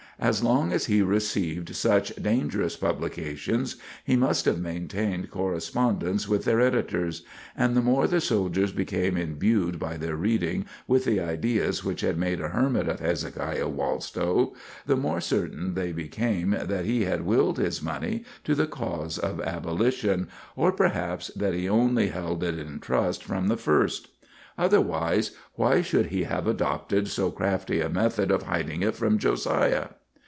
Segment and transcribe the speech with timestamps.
[0.23, 6.61] As long as he received such dangerous publications, he must have maintained correspondence with their
[6.61, 7.23] editors;
[7.57, 12.19] and the more the soldiers became imbued by their reading with the ideas which had
[12.19, 14.53] made a hermit of Hezekiah Wallstow,
[14.85, 19.41] the more certain they became that he had willed his money to the cause of
[19.41, 24.09] abolition, or perhaps that he only held it in trust from the first.
[24.55, 29.87] Otherwise, why should he have adopted so crafty a method of hiding it from Josiah?